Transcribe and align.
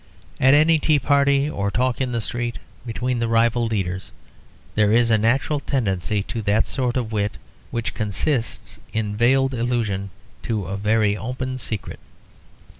At 0.39 0.55
any 0.55 0.79
tea 0.79 0.97
party 0.97 1.47
or 1.47 1.69
talk 1.69 2.01
in 2.01 2.11
the 2.11 2.21
street, 2.21 2.57
between 2.87 3.19
the 3.19 3.27
rival 3.27 3.67
leaders, 3.67 4.11
there 4.73 4.91
is 4.91 5.11
a 5.11 5.17
natural 5.19 5.59
tendency 5.59 6.23
to 6.23 6.41
that 6.41 6.67
sort 6.67 6.97
of 6.97 7.11
wit 7.11 7.37
which 7.69 7.93
consists 7.93 8.79
in 8.93 9.15
veiled 9.15 9.53
allusion 9.53 10.09
to 10.41 10.65
a 10.65 10.75
very 10.75 11.15
open 11.15 11.59
secret. 11.59 11.99